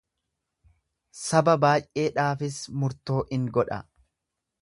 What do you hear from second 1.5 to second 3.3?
baay'eedhaafis murtoo